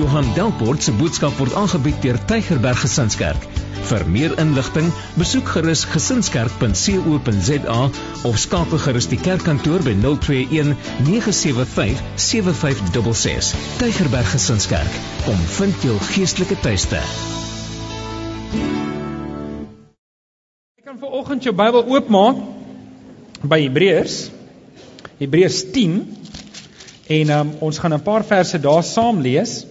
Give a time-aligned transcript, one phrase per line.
[0.00, 3.42] Johan Delport se boodskap word aangebied deur Tygerberg Gesinskerk.
[3.90, 4.86] Vir meer inligting,
[5.20, 7.80] besoek gerus gesinskerk.co.za
[8.30, 10.72] of skakel gerus die kerkkantoor by 021
[11.04, 13.52] 975 7566.
[13.82, 14.96] Tygerberg Gesinskerk,
[15.26, 17.00] kom vind jou geestelike tuiste.
[20.80, 22.40] Jy kan vir oggend jou Bybel oopmaak
[23.44, 24.30] by Hebreërs.
[25.20, 26.00] Hebreërs 10
[27.20, 29.66] en um, ons gaan 'n paar verse daar saam lees.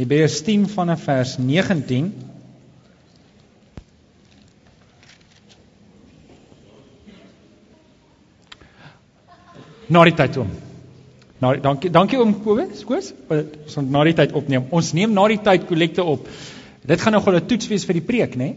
[0.00, 2.14] Hebreërs 10 vanaf vers 19.
[9.92, 10.54] Na die tyd om.
[11.42, 13.10] Na dankie dankie om Kobus, Koos.
[13.28, 14.70] Ons gaan na die tyd opneem.
[14.72, 16.24] Ons neem na die tyd kollekte op.
[16.88, 18.56] Dit gaan nog 'n toets wees vir die preek, né?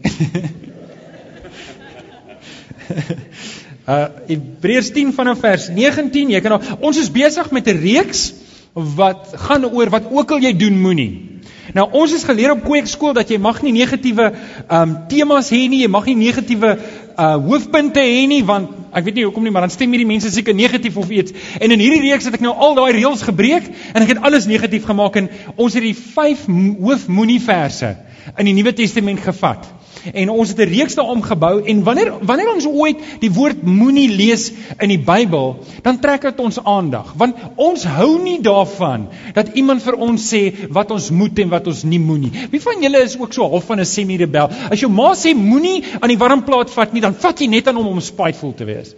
[3.92, 6.30] uh Hebreërs 10 vanaf vers 19.
[6.30, 8.32] Jy kan nou ons is besig met 'n reeks
[8.72, 11.33] wat gaan oor wat ook al jy doen moenie.
[11.72, 15.64] Nou ons is geleer op kweekskool dat jy mag nie negatiewe ehm um, temas hê
[15.68, 16.76] nie, jy mag nie negatiewe
[17.14, 20.30] uh hoofpunte hê nie want ek weet nie hoekom nie, maar dan stem hierdie mense
[20.30, 21.32] seker negatief of iets.
[21.58, 24.46] En in hierdie reeks het ek nou al daai reëls gebreek en ek het alles
[24.50, 27.96] negatief gemaak en ons het die vyf hoofmoenie verse
[28.38, 29.66] in die Nuwe Testament gevat
[30.12, 34.08] en ons het 'n reeks daarom gebou en wanneer wanneer ons ooit die woord moenie
[34.08, 39.54] lees in die Bybel, dan trek dit ons aandag want ons hou nie daarvan dat
[39.54, 42.32] iemand vir ons sê wat ons moet en wat ons nie moenie.
[42.50, 44.48] Wie van julle is ook so half van 'n semi-rebel?
[44.70, 47.76] As jou ma sê moenie aan die warmplaat vat nie, dan vat jy net aan
[47.76, 48.94] hom om spiteful te wees.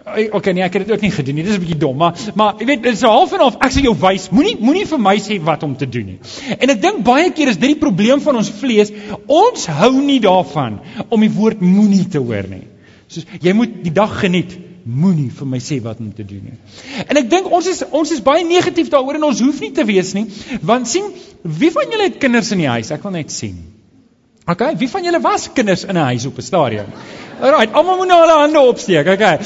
[0.00, 1.44] Okay, nee, ek het dit ook nie gedoen nie.
[1.44, 3.56] Dis 'n bietjie dom, maar maar jy weet, dit is half en half.
[3.60, 6.18] Ek sê jou wys, moenie moenie vir my sê wat om te doen nie.
[6.58, 8.92] En ek dink baie keer is dit die probleem van ons vlees.
[9.26, 12.64] Ons hou nie daarvan om die woord moenie te hoor nie.
[13.08, 14.56] Soos jy moet die dag geniet.
[14.84, 16.58] Moenie vir my sê wat om te doen nie.
[17.06, 19.84] En ek dink ons is ons is baie negatief daaroor en ons hoef nie te
[19.84, 20.26] wees nie,
[20.62, 21.12] want sien,
[21.42, 22.90] wie van julle het kinders in die huis?
[22.90, 23.79] Ek wil net sien.
[24.50, 26.86] Okay, wie van julle was kinders in 'n huis op 'n stadium?
[27.40, 29.06] Alraai, almal moet nou hulle hande opsteek.
[29.06, 29.38] Okay.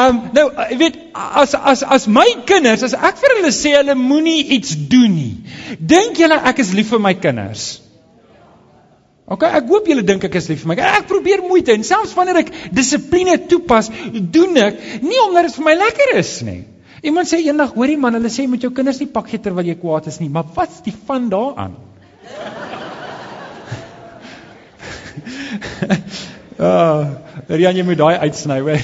[0.00, 3.94] Um nou, jy weet, as as as my kinders, as ek vir hulle sê hulle
[3.94, 5.36] moenie iets doen nie.
[5.78, 7.80] Dink julle ek is lief vir my kinders?
[9.26, 10.76] OK, ek hoop julle dink ek is lief vir my.
[10.76, 15.64] Ek probeer moeite en selfs wanneer ek dissipline toepas, doen ek nie omdat dit vir
[15.64, 16.64] my lekker is nie.
[17.02, 19.74] Iemand sê eendag, hoorie man, hulle sê met jou kinders nie pak gee terwyl jy
[19.80, 21.74] kwaad is nie, maar wat's die van daaraan?
[26.62, 27.08] Ah,
[27.48, 28.76] Rian jy moet daai uitsny, hoor.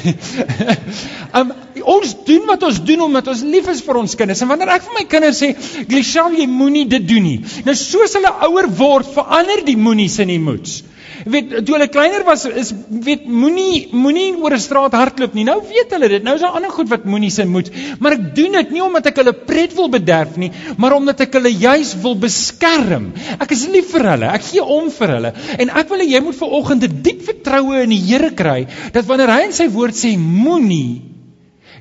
[1.38, 1.52] um
[1.94, 4.40] ons doen wat ons doen omdat ons lief is vir ons kinders.
[4.42, 5.52] En wanneer ek vir my kinders sê,
[5.88, 10.32] "Glishal, jy moenie dit doen nie." Nou soos hulle ouer word, verander die moenies in
[10.32, 10.82] die moeds.
[11.26, 15.44] Weet, toe hulle kleiner was, is weet moenie moenie oor 'n straat hardloop nie.
[15.44, 16.22] Nou weet hulle dit.
[16.22, 17.70] Nou is daar ander goed wat moenie sin moet.
[17.98, 21.32] Maar ek doen dit nie omdat ek hulle pret wil bederf nie, maar omdat ek
[21.32, 23.12] hulle juis wil beskerm.
[23.40, 24.26] Ek is lief vir hulle.
[24.26, 25.32] Ek gee om vir hulle.
[25.58, 28.66] En ek wil hê jy moet ver oggend 'n diep vertroue in die Here kry
[28.92, 31.02] dat wanneer hy in sy woord sê moenie,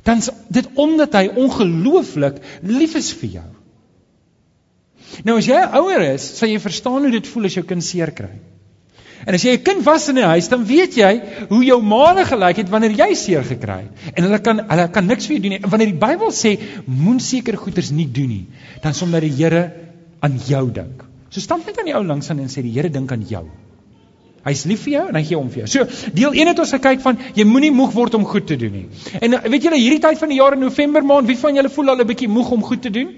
[0.03, 3.49] dan dit omdat hy ongelooflik lief is vir jou.
[5.23, 8.11] Nou as jy ouer is, sal jy verstaan hoe dit voel as jou kind seer
[8.11, 8.35] kry.
[9.25, 12.25] En as jy 'n kind was in 'n huis, dan weet jy hoe jou maale
[12.25, 14.13] gelyk het wanneer jy seer gekry het.
[14.15, 15.69] En hulle kan hulle kan niks vir jou doen nie.
[15.69, 18.45] Wanneer die Bybel sê moen seker goeders nie doen nie,
[18.81, 19.71] dan sommer die Here
[20.19, 21.03] aan jou dink.
[21.29, 23.45] So staan net aan die ou langs aan en sê die Here dink aan jou.
[24.47, 25.67] Hy's lief vir jou en hy gee om vir jou.
[25.67, 28.71] So deel 1 het ons gekyk van jy moenie moeg word om goed te doen
[28.71, 28.85] nie.
[29.19, 31.89] En weet julle hierdie tyd van die jaar in November maand, wie van julle voel
[31.89, 33.09] al 'n bietjie moeg om goed te doen?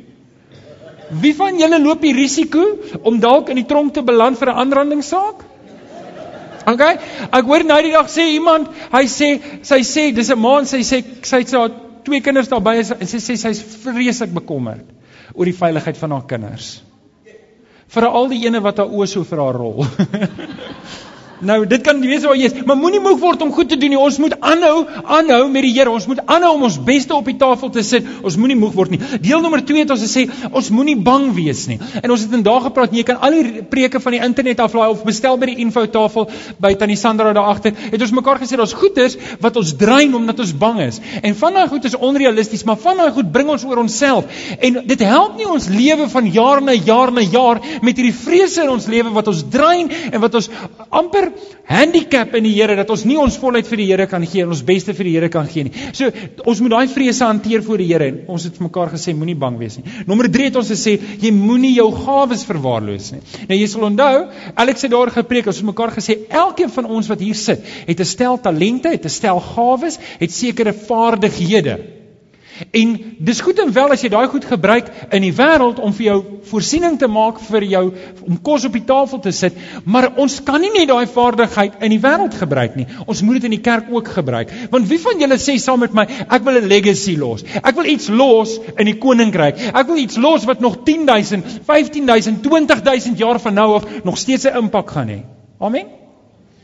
[1.21, 2.65] Wie van julle loop die risiko
[3.03, 5.48] om dalk in die tronk te beland vir 'n aanrandingssaak?
[6.67, 6.97] Okay?
[7.31, 9.29] Ek hoor nou die dag sê iemand, hy sê
[9.63, 11.71] sy sê dis 'n ma en sy sê sy het haar
[12.03, 14.85] twee kinders daarby en sy sê sy's vreeslik bekommerd
[15.33, 16.81] oor die veiligheid van haar kinders.
[17.89, 19.85] Veral die ene wat haar oë so vir haar rol.
[21.39, 23.93] Nou dit kan wees waar jy is, maar moenie moeg word om goed te doen
[23.93, 23.99] nie.
[23.99, 25.91] Ons moet aanhou, aanhou met die Here.
[25.91, 28.07] Ons moet aanhou om ons beste op die tafel te sit.
[28.25, 28.99] Ons moenie moeg word nie.
[29.23, 31.77] Deel nommer 2 het ons gesê ons moenie bang wees nie.
[32.01, 35.05] En ons het vandag gepraat, jy kan al die preke van die internet aflaai of
[35.07, 36.27] bestel by die info tafel
[36.59, 37.75] by Tannie Sandra daar agter.
[37.93, 40.99] Het ons mekaar gesê daar's goeders wat ons drein omdat ons bang is.
[41.23, 44.27] En van daai goed is onrealisties, maar van daai goed bring ons oor onsself.
[44.59, 48.65] En dit help nie ons lewe van jaar na jaar na jaar met hierdie vrese
[48.65, 50.51] in ons lewe wat ons drein en wat ons
[50.89, 51.28] amper
[51.69, 54.53] handicap in die Here dat ons nie ons volheid vir die Here kan gee en
[54.55, 55.73] ons beste vir die Here kan gee nie.
[55.97, 56.09] So
[56.45, 59.59] ons moet daai vrese hanteer voor die Here en ons het mekaar gesê moenie bang
[59.61, 59.85] wees nie.
[60.09, 63.21] Nommer 3 het ons gesê jy moenie jou gawes verwaarloos nie.
[63.51, 67.11] Nou jy sal onthou, Alex het daar gepreek, ons het mekaar gesê elkeen van ons
[67.11, 71.98] wat hier sit, het 'n stel talente, het 'n stel gawes, het sekere vaardighede.
[72.71, 76.05] En dis goed en wel as jy daai goed gebruik in die wêreld om vir
[76.05, 76.17] jou
[76.49, 77.83] voorsiening te maak vir jou
[78.25, 81.95] om kos op die tafel te sit, maar ons kan nie net daai vaardigheid in
[81.95, 82.87] die wêreld gebruik nie.
[83.05, 84.51] Ons moet dit in die kerk ook gebruik.
[84.73, 87.43] Want wie van julle sê saam met my, ek wil 'n legacy los.
[87.63, 89.55] Ek wil iets los in die koninkryk.
[89.73, 94.45] Ek wil iets los wat nog 10000, 15000, 20000 jaar van nou af nog steeds
[94.45, 95.23] 'n impak gaan hê.
[95.59, 95.85] Amen.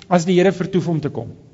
[0.09, 1.44] As die Here vertoef om te kom.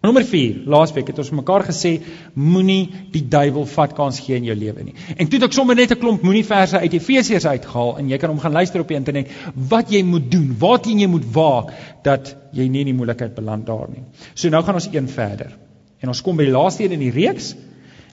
[0.00, 1.90] Nommer 4, laasweek het ons mekaar gesê
[2.32, 4.94] moenie die duiwel vat kans gee in jou lewe nie.
[5.12, 8.16] En toe het ek sommer net 'n klomp moenie verse uit Efesiërs uitgehaal en jy
[8.16, 11.72] kan hom gaan luister op die internet wat jy moet doen, waarteen jy moet waak
[12.02, 14.02] dat jy nie in die moeilikheid beland daar nie.
[14.34, 15.52] So nou gaan ons een verder.
[16.00, 17.54] En ons kom by die laaste een in die reeks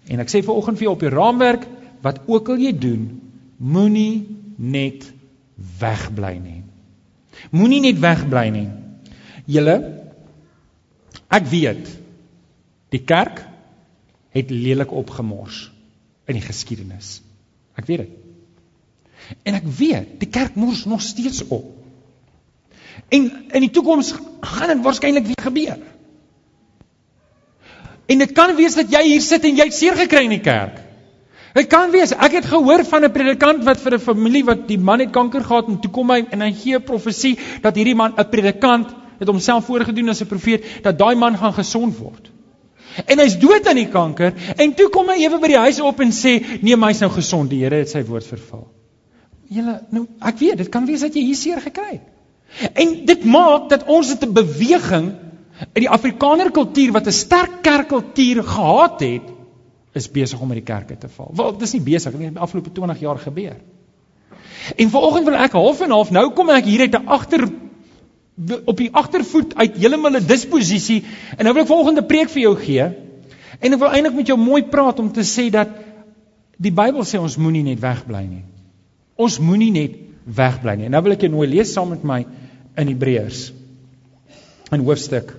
[0.10, 1.68] en ek sê vir oggend vir jou op die raamwerk
[2.02, 3.22] wat ook al jy doen,
[3.58, 5.14] moenie net
[5.80, 6.64] wegbly nie.
[7.52, 8.68] Moenie net wegbly nie.
[9.46, 9.97] Julle
[11.28, 11.90] Ek weet
[12.94, 13.42] die kerk
[14.36, 15.68] het lelik opgemors
[16.28, 17.22] in die geskiedenis.
[17.76, 18.16] Ek weet dit.
[19.44, 21.74] En ek weet die kerk mors nog steeds op.
[23.14, 25.78] En in die toekoms gaan dit waarskynlik weer gebeur.
[28.08, 30.44] En dit kan wees dat jy hier sit en jy het seer gekry in die
[30.44, 30.80] kerk.
[31.58, 32.14] Dit kan wees.
[32.14, 35.44] Ek het gehoor van 'n predikant wat vir 'n familie wat die man het kanker
[35.44, 38.94] gehad en toe kom hy en hy gee 'n profesie dat hierdie man 'n predikant
[39.20, 42.32] het homself voorgedoen as 'n profeet dat daai man gaan gesond word.
[43.06, 46.00] En hy's dood aan die kanker en toe kom hy ewe by die huis op
[46.00, 47.50] en sê nee, maar hy's nou gesond.
[47.50, 48.68] Die Here het sy woord vervul.
[49.48, 52.14] Julle nou ek weet dit kan wees dat jy hier seer gekry het.
[52.74, 55.16] En dit maak dat ons dit 'n beweging
[55.74, 59.34] in die Afrikaner kultuur wat 'n sterk kerkkultuur gehad het
[59.94, 61.32] is besig om in die kerke te val.
[61.34, 63.58] Wel, dis nie besig nie, dit het die afgelope 20 jaar gebeur.
[64.76, 67.48] En vanoggend wil ek half en half nou kom ek hier uit 'n agter
[68.46, 71.04] op die agtervoet uit heeltemal 'n disposisie
[71.38, 72.86] en nou wil ek volgende preek vir jou gee.
[73.60, 75.70] En ek wil eintlik met jou mooi praat om te sê dat
[76.58, 78.44] die Bybel sê ons moenie net wegbly nie.
[79.16, 79.92] Ons moenie net
[80.24, 80.86] wegbly nie.
[80.86, 82.26] En nou wil ek jou nooi lees saam met my
[82.78, 83.54] in Hebreërs
[84.72, 85.34] in hoofstuk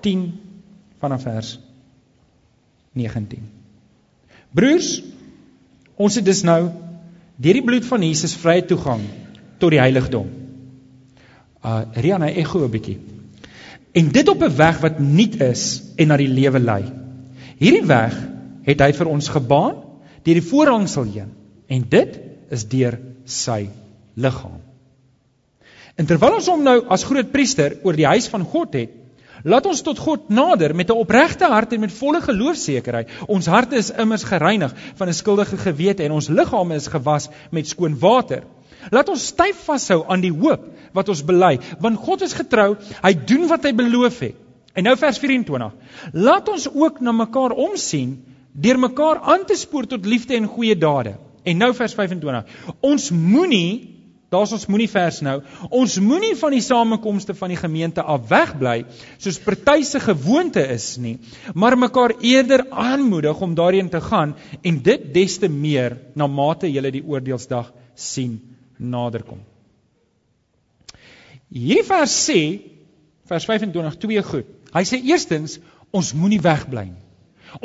[0.00, 0.32] 10
[1.00, 1.58] vanaf vers
[2.92, 3.42] 19.
[4.52, 5.02] Broers,
[5.96, 6.70] ons het dus nou
[7.36, 9.02] deur die bloed van Jesus vrye toegang
[9.58, 10.39] tot die heiligdom
[11.64, 12.98] uh Rian hy ego 'n bietjie.
[13.92, 16.84] En dit op 'n weg wat nuut is en na die lewe lei.
[17.58, 18.16] Hierdie weg
[18.64, 19.76] het hy vir ons gebaan
[20.22, 21.32] deur die voorhangsel heen
[21.68, 22.20] en dit
[22.50, 23.68] is deur sy
[24.14, 24.60] liggaam.
[25.96, 28.90] En terwyl ons hom nou as groot priester oor die huis van God het,
[29.42, 33.08] laat ons tot God nader met 'n opregte hart en met volle geloofsekerheid.
[33.26, 37.68] Ons harte is immers gereinig van 'n skuldige gewete en ons liggame is gewas met
[37.68, 38.42] skoon water.
[38.88, 40.64] Laat ons styf vashou aan die hoop
[40.96, 42.74] wat ons bely, want God is getrou,
[43.04, 44.38] hy doen wat hy beloof het.
[44.74, 45.70] En nou vers 24.
[46.14, 48.18] Laat ons ook na mekaar omsien
[48.52, 51.16] deur mekaar aan te spoor tot liefde en goeie dade.
[51.46, 52.58] En nou vers 25.
[52.84, 53.96] Ons moenie,
[54.30, 55.36] daar's ons moenie vers nou,
[55.74, 58.84] ons moenie van die samekomste van die gemeente af wegbly
[59.18, 61.16] soos party se gewoonte is nie,
[61.54, 66.70] maar mekaar eerder aanmoedig om daarin te gaan en dit des te meer na mate
[66.70, 68.38] jy die oordeelsdag sien
[68.80, 69.40] naderkom.
[71.50, 72.40] Hierdie vers sê
[73.30, 74.48] vers 25 twee goed.
[74.74, 75.58] Hy sê eerstens
[75.94, 77.06] ons moenie wegbly nie.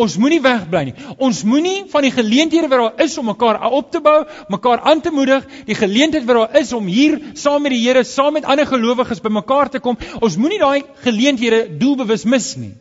[0.01, 0.95] Ons moenie wegbly nie.
[1.21, 5.01] Ons moenie van die geleenthede wat daar is om mekaar op te bou, mekaar aan
[5.05, 8.47] te moedig, die geleentheid wat daar is om hier saam met die Here, saam met
[8.49, 12.73] ander gelowiges bymekaar te kom, ons moenie daai geleenthede doelbewus mis nie.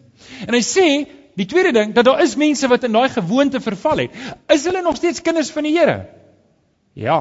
[0.48, 0.88] En hy sê
[1.36, 4.20] die tweede ding dat daar is mense wat in daai gewoonte verval het.
[4.48, 6.06] Is hulle nog steeds kinders van die Here?
[6.96, 7.20] Ja,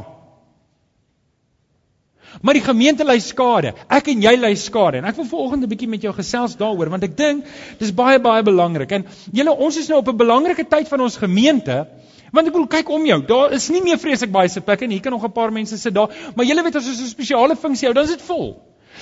[2.41, 3.73] Maar die gemeente ly skade.
[3.87, 4.97] Ek en jy ly skade.
[4.97, 7.45] En ek wil vanoggend 'n bietjie met jou gesels daaroor want ek dink
[7.79, 8.91] dis baie baie belangrik.
[8.91, 11.87] En julle ons is nou op 'n belangrike tyd van ons gemeente.
[12.31, 13.21] Want ek bedoel kyk om jou.
[13.21, 14.95] Daar is nie meer vreeslik baie sitplekke nie.
[14.95, 16.09] Hier kan nog 'n paar mense sit daar.
[16.35, 18.61] Maar julle weet as ons 'n spesiale funksie hou, dan is dit vol.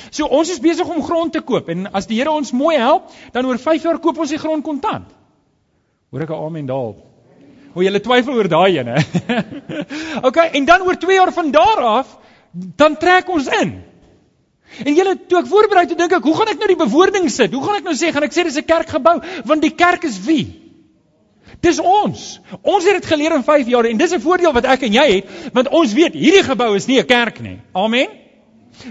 [0.09, 3.09] So ons is besig om grond te koop en as die Here ons mooi help,
[3.31, 5.07] dan oor 5 jaar koop ons die grond kontant.
[6.11, 6.93] Hoor ek 'n amen daar?
[7.73, 8.97] Hoe julle twyfel oor daai ene.
[10.27, 12.17] okay, en dan oor 2 jaar van daar af
[12.51, 13.83] dan trek ons in.
[14.85, 17.51] En julle toe ek voorberei toe dink ek, hoe gaan ek nou die bewoording sit?
[17.51, 20.19] Hoe gaan ek nou sê gaan ek sê dis 'n kerkgebou want die kerk is
[20.25, 20.47] wie?
[21.61, 22.39] Dis ons.
[22.63, 25.07] Ons het dit geleer in 5 jaar en dis 'n voordeel wat ek en jy
[25.15, 27.59] het want ons weet hierdie gebou is nie 'n kerk nie.
[27.73, 28.07] Amen.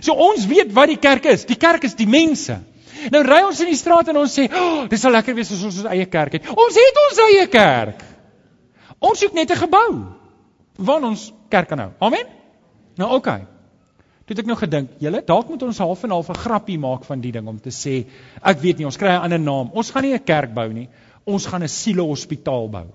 [0.00, 1.44] So ons weet wat die kerk is.
[1.44, 2.60] Die kerk is die mense.
[3.10, 5.62] Nou ry ons in die straat en ons sê, "Oh, dis sal lekker wees as
[5.64, 8.02] ons ons eie kerk het." Ons het ons eie kerk.
[9.00, 10.04] Ons soek net 'n gebou
[10.76, 11.90] waar ons kerk kan hou.
[12.00, 12.39] Amen.
[12.96, 13.16] Nou oké.
[13.16, 13.46] Okay.
[14.30, 17.04] Toe het ek nou gedink, julle, dalk moet ons half en half 'n grappie maak
[17.04, 18.06] van die ding om te sê,
[18.42, 19.70] ek weet nie, ons kry 'n ander naam.
[19.74, 20.88] Ons gaan nie 'n kerk bou nie.
[21.26, 22.86] Ons gaan 'n siele hospitaal bou.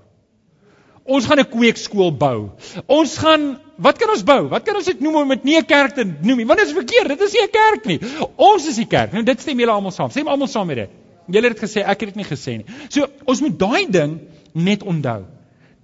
[1.03, 2.51] Ons gaan 'n kweekskool bou.
[2.87, 4.47] Ons gaan wat kan ons bou?
[4.47, 6.45] Wat kan ons dit noem om dit nie 'n kerk te noem nie?
[6.45, 7.07] Want dit is verkeerd.
[7.07, 7.99] Dit is nie 'n kerk nie.
[8.35, 9.11] Ons is die kerk.
[9.11, 10.09] Nou dit stem julle almal saam.
[10.09, 10.89] Stem almal saam met dit.
[11.27, 12.65] Julle het dit gesê, ek het dit nie gesê nie.
[12.89, 14.19] So, ons moet daai ding
[14.53, 15.25] net onthou.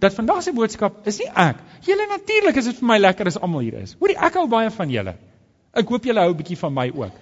[0.01, 1.59] Dat vandag se boodskap is nie ek.
[1.85, 3.95] Julle natuurlik is dit vir my lekker as almal hier is.
[3.99, 5.13] Hoorie, ek hou baie van julle.
[5.77, 7.19] Ek hoop julle hou 'n bietjie van my ook.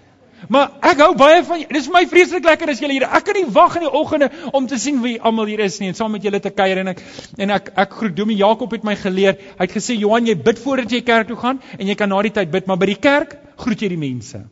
[0.47, 3.03] Maar ek hou baie van dis vir my vreeslik lekker as julle hier.
[3.03, 5.89] Ek kan nie wag in die oggende om te sien wie almal hier is nie
[5.91, 7.03] en saam met julle te kuier en ek
[7.37, 9.35] en ek ek groet Domie Jakob het my geleer.
[9.57, 12.21] Hy het gesê Johan, jy bid voordat jy kerk toe gaan en jy kan na
[12.21, 14.45] die tyd bid, maar by die kerk groet jy die mense.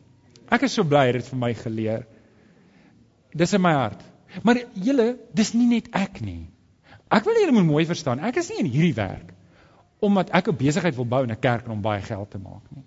[0.50, 2.04] Ek is so bly hy het dit vir my geleer.
[3.34, 4.04] Dis in my hart.
[4.44, 6.50] Maar julle, dis nie net ek nie.
[7.08, 8.20] Ek wil julle moet mooi verstaan.
[8.20, 9.34] Ek is nie in hierdie werk
[9.98, 12.84] omdat ek 'n besigheid wil bou en 'n kerk om baie geld te maak nie.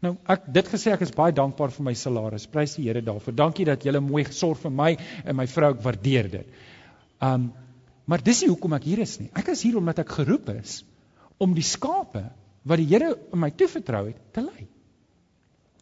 [0.00, 2.46] Nou, ek dit gesê ek is baie dankbaar vir my salaris.
[2.46, 3.34] Prys die Here daarvoor.
[3.34, 5.74] Dankie dat julle mooi gesorg vir my en my vrou.
[5.74, 6.46] Ek waardeer dit.
[7.20, 7.52] Um
[8.06, 9.30] maar dis nie hoekom ek hier is nie.
[9.34, 10.84] Ek is hier omdat ek geroep is
[11.38, 12.24] om die skape
[12.64, 14.66] wat die Here in my toevertrou het te lei.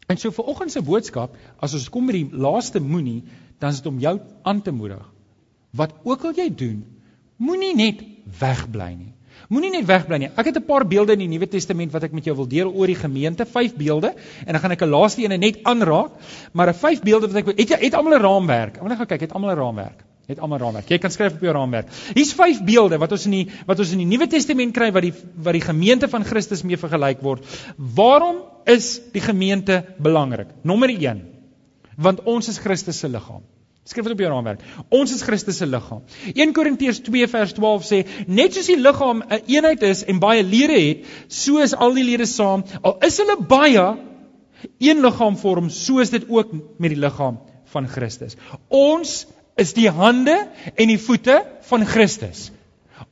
[0.08, 3.22] En so vir oggend se boodskap, as ons kom by die laaste moenie,
[3.60, 4.14] dan is dit om jou
[4.48, 5.04] aan te moedig.
[5.76, 6.78] Wat ook al jy doen,
[7.38, 8.02] moenie net
[8.40, 9.12] wegbly nie.
[9.48, 10.28] Moenie net wegbly nie.
[10.36, 12.68] Ek het 'n paar beelde in die Nuwe Testament wat ek met jou wil deel
[12.68, 14.14] oor die gemeente, vyf beelde,
[14.46, 16.10] en dan gaan ek 'n laaste een net aanraak,
[16.52, 18.76] maar 'n vyf beelde wat ek het jy het almal 'n raamwerk.
[18.76, 20.04] Ek wil net gou kyk, het almal 'n raamwerk.
[20.26, 20.88] Het almal 'n raamwerk.
[20.88, 21.88] Jy kan skryf op jou raamwerk.
[22.14, 25.02] Hier's vyf beelde wat ons in die wat ons in die Nuwe Testament kry wat
[25.02, 27.46] die wat die gemeente van Christus mee vergelyk word.
[27.76, 30.48] Waarom is die gemeente belangrik?
[30.62, 31.22] Nommer 1.
[31.96, 33.42] Want ons is Christus se liggaam.
[33.88, 34.64] Skryf dit op jou raamwerk.
[34.92, 36.02] Ons is Christus se liggaam.
[36.34, 40.18] 1 Korintiërs 2 vers 12 sê net soos die liggaam 'n een eenheid is en
[40.20, 42.64] baie lede het, so is al die lede saam.
[42.82, 43.86] Al is hulle baie,
[44.78, 47.38] een liggaam vorm, so is dit ook met die liggaam
[47.72, 48.36] van Christus.
[48.68, 49.26] Ons
[49.56, 50.36] is die hande
[50.74, 52.50] en die voete van Christus.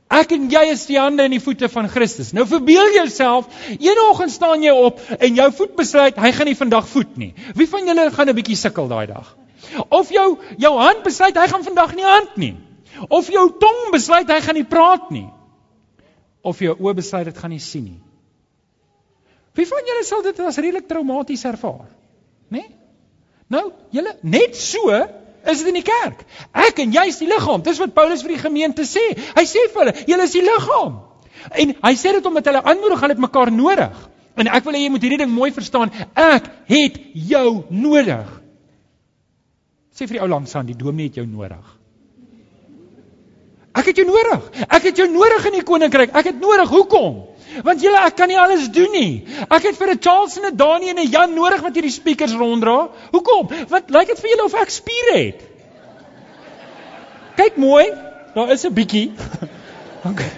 [0.09, 2.33] Ek en jy is die hande en die voete van Christus.
[2.33, 6.87] Nou verbeel jouself, eendag staan jy op en jou voet besluit hy gaan nie vandag
[6.87, 7.33] voet nie.
[7.55, 9.35] Wie van julle gaan 'n bietjie sukkel daai dag?
[9.89, 12.55] Of jou jou hand besluit hy gaan vandag nie hand nie.
[13.09, 15.27] Of jou tong besluit hy gaan nie praat nie.
[16.41, 18.01] Of jou oë besluit dit gaan nie sien nie.
[19.57, 21.87] Wie van julle sal dit as redelik traumaties ervaar?
[22.49, 22.61] Né?
[22.61, 22.67] Nee?
[23.47, 26.23] Nou, julle net so is dit in die kerk.
[26.51, 27.63] Ek en jy is die liggaam.
[27.63, 29.03] Dis wat Paulus vir die gemeente sê.
[29.15, 30.97] Hy sê vir hulle, julle is die liggaam.
[31.63, 34.01] En hy sê dit omdat hulle aanmoedig, hulle het mekaar nodig.
[34.37, 35.93] En ek wil hê jy moet hierdie ding mooi verstaan.
[36.13, 36.99] Ek het
[37.31, 38.27] jou nodig.
[39.97, 41.73] Sê vir die ou langs aan, die dominee het jou nodig.
[43.77, 44.45] Ek het jou nodig.
[44.67, 46.13] Ek het jou nodig in die koninkryk.
[46.17, 46.69] Ek het nodig.
[46.69, 47.17] Hoekom?
[47.65, 49.25] Want julle ek kan nie alles doen nie.
[49.47, 52.33] Ek het vir 'n Charles en 'n Dani en 'n Jan nodig wat hierdie speakers
[52.33, 52.89] ronddra.
[53.11, 53.49] Hoekom?
[53.69, 55.41] Want lyk dit vir julle of ek spiere het?
[57.35, 57.85] Kyk mooi.
[58.35, 59.11] Daar is 'n bietjie.
[60.07, 60.31] Okay.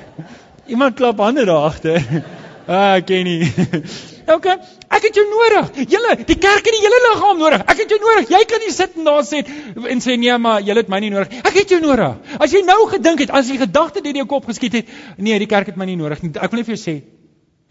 [0.66, 2.02] Iemand klap hande daar agter.
[2.70, 3.10] Ah, ek
[4.30, 4.56] Okay.
[4.94, 5.70] Ek het jou nodig.
[5.90, 7.64] Julle, die kerk het die hele liggaam nodig.
[7.66, 8.30] Ek het jou nodig.
[8.30, 11.12] Jy kan nie sit en daar sê en sê nee, maar julle het my nie
[11.14, 11.34] nodig.
[11.42, 12.18] Ek het jou nodig.
[12.38, 15.50] As jy nou gedink het, as jy gedagte in jou kop geskiet het, nee, die
[15.50, 16.34] kerk het my nie nodig nie.
[16.38, 16.96] Ek wil net vir jou sê,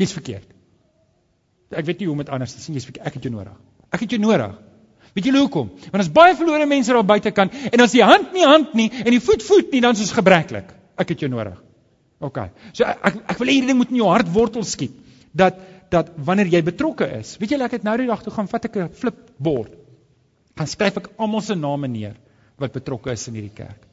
[0.02, 0.48] jy's verkeerd.
[1.78, 3.06] Ek weet nie hoe om dit anders te sê, jy's verkeerd.
[3.06, 3.54] Ek het jou nodig.
[3.94, 4.58] Ek het jou nodig.
[5.14, 5.70] Weet julle hoekom?
[5.90, 8.90] Want as baie verlore mense daar buite kan en as die hand nie hand nie
[9.00, 10.68] en die voet voet nie, dan is ons gebreklik.
[10.98, 11.56] Ek het jou nodig.
[12.22, 12.38] OK.
[12.76, 14.94] So ek ek wil hê hierdie ding moet in jou hart wortel skiet
[15.38, 15.58] dat
[15.90, 18.64] dat wanneer jy betrokke is, weet jy ek het nou die dag toe gaan vat
[18.64, 19.72] ek 'n flipbord.
[20.56, 22.16] Dan skryf ek almal se name neer
[22.58, 23.86] wat betrokke is in hierdie kerk.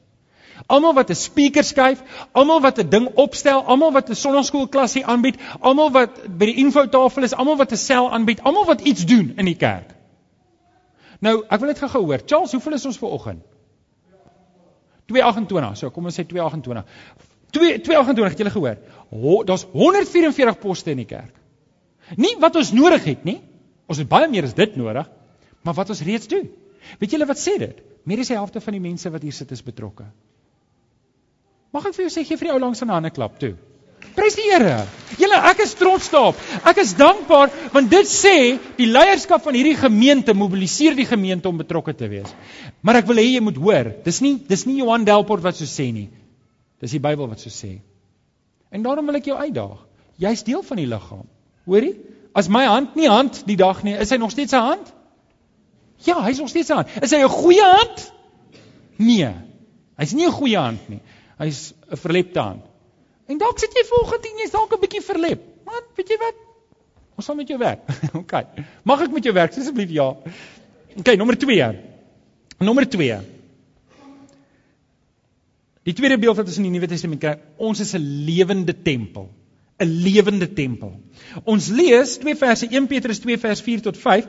[0.68, 5.38] Almal wat 'n speaker skuif, almal wat 'n ding opstel, almal wat 'n sonnaskoolklasie aanbied,
[5.60, 9.34] almal wat by die infotafel is, almal wat 'n sel aanbied, almal wat iets doen
[9.38, 9.94] in die kerk.
[11.20, 12.22] Nou, ek wil net gou hoor.
[12.26, 13.44] Charles, hoeveel is ons ver oggend?
[15.06, 15.78] 228.
[15.78, 16.86] So, kom ons sê 228.
[17.52, 18.78] 2 228 het julle gehoor.
[19.10, 21.45] Ho, Daar's 144 poste in die kerk.
[22.18, 23.40] Nie wat ons nodig het nie.
[23.90, 25.10] Ons het baie meer as dit nodig,
[25.66, 26.48] maar wat ons reeds doen.
[27.02, 27.82] Weet julle wat sê dit?
[28.06, 30.06] Meer as die helfte van die mense wat hier sit is betrokke.
[31.74, 33.56] Mag ek vir jou sê gee vir die ou langs aan 'n hande klap toe.
[34.16, 34.86] Prys die Here.
[35.20, 36.38] Julle, ek is trots daarop.
[36.64, 41.58] Ek is dankbaar want dit sê die leierskap van hierdie gemeente mobiliseer die gemeente om
[41.58, 42.32] betrokke te wees.
[42.82, 45.66] Maar ek wil hê jy moet hoor, dis nie dis nie Johan Delport wat so
[45.66, 46.10] sê nie.
[46.80, 47.80] Dis die Bybel wat so sê.
[48.72, 49.80] En daarom wil ek jou uitdaag.
[50.18, 51.28] Jy's deel van die liggaam.
[51.66, 51.96] Hoorie?
[52.36, 54.94] As my hand nie hand die dag nie, is hy nog steeds 'n hand?
[56.06, 56.90] Ja, hy's nog steeds 'n hand.
[57.02, 58.12] Is hy 'n goeie hand?
[58.98, 59.34] Nee.
[59.98, 61.02] Hy's nie 'n goeie hand nie.
[61.38, 62.64] Hy's 'n verlepte hand.
[63.28, 65.42] En dalk sit jy volgende en jy's dalk 'n bietjie verlep.
[65.66, 66.36] Maar weet jy wat?
[67.16, 67.88] Ons sal met jou werk.
[68.22, 68.34] OK.
[68.84, 69.90] Mag ek met jou werk asseblief?
[69.90, 70.10] Ja.
[70.98, 71.72] OK, nommer 2.
[72.60, 73.20] Nommer 2.
[75.86, 79.30] Die tweede beeld wat ons in die Nuwe Testament kry, ons is 'n lewende tempel.
[79.80, 80.94] 'n Lewende tempel.
[81.44, 84.28] Ons lees twee verse 1 Petrus 2 vers 4 tot 5.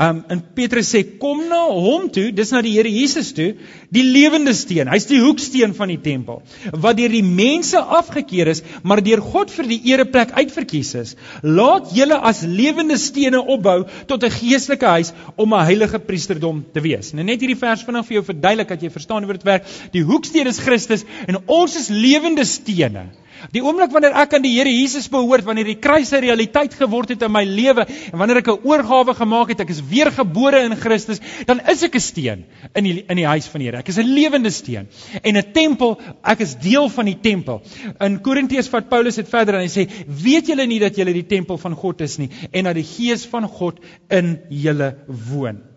[0.00, 3.50] Um en Petrus sê kom na hom toe, dis na die Here Jesus toe,
[3.92, 4.88] die lewende steen.
[4.88, 6.40] Hy's die hoeksteen van die tempel
[6.72, 11.14] wat deur die mense afgekeur is, maar deur God vir die ereplek uitverkies is.
[11.44, 16.80] Laat julle as lewende stene opbou tot 'n geestelike huis om 'n heilige priesterdom te
[16.80, 17.12] wees.
[17.12, 19.66] Nou net hierdie vers vinnig vir jou verduidelik dat jy verstaan hoe dit werk.
[19.92, 23.10] Die hoeksteen is Christus en ons is lewende stene.
[23.54, 27.08] Die oomblik wanneer ek aan die Here Jesus behoort, wanneer die kruis 'n realiteit geword
[27.14, 30.76] het in my lewe en wanneer ek 'n oorgawe gemaak het, ek is weergebore in
[30.76, 32.44] Christus, dan is ek 'n steen
[32.74, 33.78] in die in die huis van die Here.
[33.78, 34.88] Ek is 'n lewende steen
[35.22, 37.62] en 'n tempel, ek is deel van die tempel.
[38.00, 41.26] In Korintiërs vat Paulus dit verder en hy sê, "Weet julle nie dat julle die
[41.26, 43.80] tempel van God is nie en dat die Gees van God
[44.10, 45.69] in julle woon?"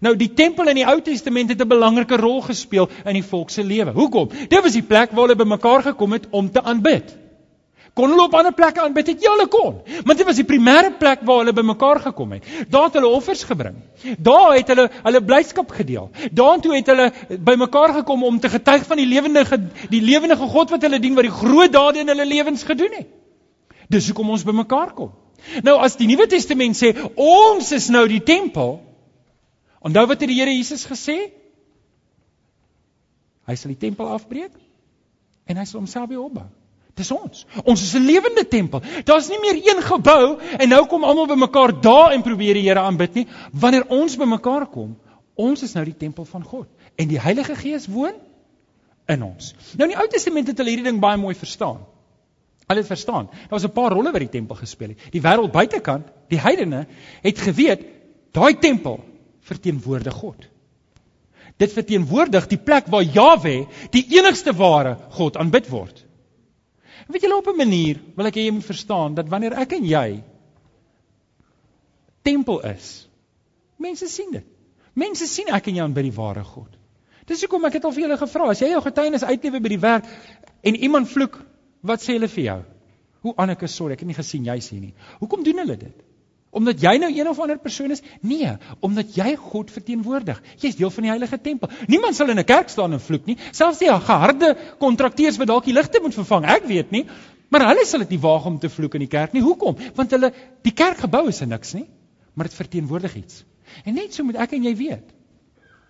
[0.00, 3.50] Nou die tempel in die Ou Testament het 'n belangrike rol gespeel in die volk
[3.50, 3.92] se lewe.
[3.92, 4.28] Hoekom?
[4.48, 7.16] Dit was die plek waar hulle bymekaar gekom het om te aanbid.
[7.96, 9.06] Kon hulle op ander plekke aanbid?
[9.06, 9.78] Het jy hulle kon.
[10.04, 12.44] Maar dit was die primêre plek waar hulle bymekaar gekom het.
[12.68, 13.78] Daar het hulle offers gebring.
[14.18, 16.10] Daar het hulle hulle blydskap gedeel.
[16.30, 19.44] Daartoe het hulle bymekaar gekom om te getuig van die lewende
[19.88, 23.08] die lewende God wat hulle dien wat die groot dade in hulle lewens gedoen het.
[23.88, 25.14] Dis hoekom ons bymekaar kom.
[25.64, 28.80] Nou as die Nuwe Testament sê ons is nou die tempel,
[29.86, 31.16] Onthou wat het die Here Jesus gesê?
[33.46, 34.54] Hy sal die tempel afbreek
[35.46, 36.46] en hy sal homself weer opbou.
[36.96, 37.44] Dis ons.
[37.62, 38.80] Ons is 'n lewende tempel.
[39.04, 42.80] Daar's nie meer een gebou en nou kom almal bymekaar daar en probeer die Here
[42.80, 43.26] aanbid nie.
[43.52, 44.96] Wanneer ons bymekaar kom,
[45.34, 46.66] ons is nou die tempel van God
[46.96, 48.14] en die Heilige Gees woon
[49.06, 49.54] in ons.
[49.76, 51.84] Nou in die Ou Testament het hulle hierdie ding baie mooi verstaan.
[52.66, 53.28] Hulle het verstaan.
[53.30, 55.12] Daar was 'n paar rolle wat die tempel gespeel het.
[55.12, 56.86] Die wêreld buitekant, die heidene,
[57.22, 57.86] het geweet
[58.32, 59.04] daai tempel
[59.46, 60.46] verteenwoordig God.
[61.56, 63.54] Dit verteenwoordig die plek waar Jawe,
[63.94, 66.02] die enigste ware God aanbid word.
[67.06, 69.84] Weet julle op 'n manier wil ek hê jy moet verstaan dat wanneer ek en
[69.84, 70.22] jy
[72.22, 73.08] tempel is,
[73.78, 74.46] mense sien dit.
[74.94, 76.72] Mense sien ek en jy aanbid die ware God.
[77.26, 79.82] Dis hoekom ek het al vir julle gevra, as jy jou getuienis uitlewe by die
[79.82, 80.04] werk
[80.62, 81.38] en iemand vloek,
[81.82, 82.60] wat sê hulle vir jou?
[83.26, 84.94] Hoe Anneke, sorry, ek het nie gesien jy sien nie.
[85.20, 86.05] Hoekom doen hulle dit?
[86.56, 88.00] Omdat jy nou een of ander persoon is?
[88.24, 90.38] Nee, omdat jy God verteenwoordig.
[90.62, 91.72] Jy's deel van die heilige tempel.
[91.92, 93.36] Niemand sal in 'n kerk staan en vloek nie.
[93.52, 97.04] Selfs die geharde kontrakteurs wat dalk die ligte moet vervang, ek weet nie,
[97.50, 99.42] maar hulle sal dit nie waag om te vloek in die kerk nie.
[99.42, 99.76] Hoekom?
[99.94, 101.86] Want hulle die kerkgebou is niks nie,
[102.34, 103.44] maar dit verteenwoordig iets.
[103.84, 105.12] En net so moet ek en jy weet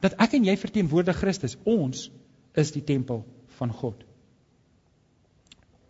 [0.00, 1.57] dat ek en jy verteenwoordig Christus.
[1.64, 2.11] Ons
[2.55, 3.24] is die tempel
[3.59, 4.02] van God.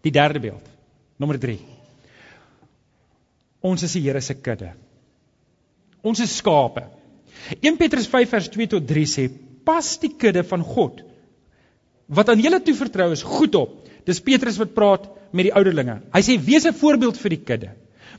[0.02, 0.68] Die derde beeld.
[1.16, 1.75] Nommer 3.
[3.66, 4.70] Ons is die Here se kudde.
[6.06, 6.84] Ons is skape.
[7.58, 9.26] 1 Petrus 5 vers 2 tot 3 sê:
[9.66, 11.02] "Pas die kudde van God
[12.06, 16.00] wat aan julle toevertrou is goed op." Dis Petrus wat praat met die ouderlinge.
[16.14, 17.70] Hy sê: "Wees 'n voorbeeld vir die kudde."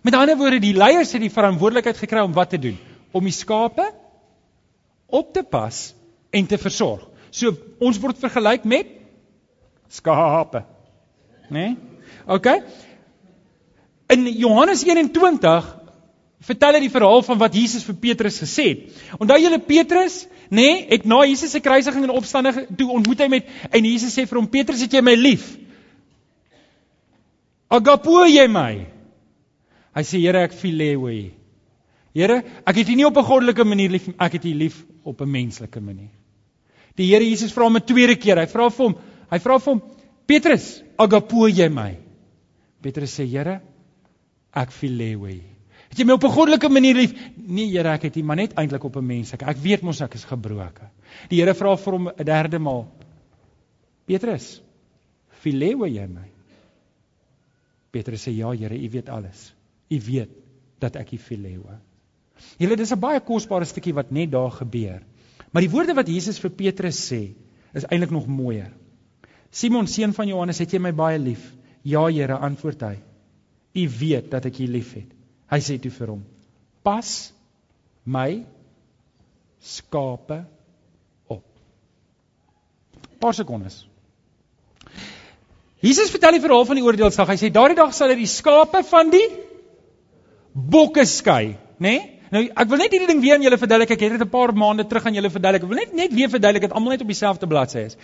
[0.03, 2.77] Met ander woorde, die leiers het die verantwoordelikheid gekry om wat te doen?
[3.11, 3.87] Om die skape
[5.07, 5.93] op te pas
[6.31, 7.07] en te versorg.
[7.31, 8.87] So ons word vergelyk met
[9.89, 10.63] skape.
[11.49, 11.49] Né?
[11.49, 11.77] Nee?
[12.27, 12.47] OK.
[14.13, 15.77] In Johannes 21
[16.47, 18.99] vertel hy die verhaal van wat Jesus vir Petrus gesê het.
[19.19, 23.29] Onthou julle Petrus, nê, nee, het na Jesus se kruisiging en opstanding toe ontmoet hy
[23.31, 25.49] met en Jesus sê vir hom Petrus, het jy my lief?
[27.73, 28.71] Agapo jy my?
[29.97, 31.31] Hy sê Here, ek phileo jy.
[32.15, 35.21] Here, ek het U nie op 'n goddelike manier lief, ek het U lief op
[35.21, 36.13] 'n menslike manier.
[36.95, 38.37] Die Here Jesus vra hom 'n tweede keer.
[38.37, 38.95] Hy vra vir hom,
[39.31, 39.81] hy vra vir hom,
[40.25, 41.97] Petrus, agapo jy my?
[42.81, 43.61] Petrus sê, Here,
[44.57, 45.41] ek jy.
[45.87, 47.13] Het jy my op 'n goddelike manier lief?
[47.35, 49.45] Nee, Here, ek het U maar net eintlik op 'n menslike.
[49.45, 50.89] Ek weet mos ek is gebroken.
[51.29, 52.87] Die Here vra vir hom 'n derde maal.
[54.05, 54.61] Petrus,
[55.41, 56.27] phileo jy my?
[57.91, 59.53] Petrus sê, ja, Here, U weet alles.
[59.89, 60.29] U weet
[60.79, 61.79] dat ek U phileo.
[62.59, 65.01] Julle, dis 'n baie kosbare stukkie wat net daar gebeur.
[65.51, 67.33] Maar die woorde wat Jesus vir Petrus sê,
[67.73, 68.71] is eintlik nog mooier.
[69.49, 71.53] Simon seun van Johannes, het jy my baie lief?
[71.83, 72.97] Ja, Here, antwoord hy.
[73.77, 75.09] U weet dat ek U liefhet.
[75.51, 76.23] Hy sê toe vir hom:
[76.83, 77.11] Pas
[78.03, 78.43] my
[79.63, 80.41] skape
[81.27, 81.45] op.
[83.21, 83.85] Paar sekondes.
[85.83, 87.29] Jesus vertel die verhaal van die oordeelsdag.
[87.35, 89.25] Hy sê daardie dag sal hy die skape van die
[90.57, 91.89] bokke skei, né?
[91.91, 92.13] Nee?
[92.33, 93.93] Nou ek wil net hierdie ding weer aan julle verduidelik.
[93.95, 95.63] Ek het dit 'n paar maande terug aan julle verduidelik.
[95.63, 97.97] Ek wil net net weer verduidelik dat almal net op dieselfde bladsy is.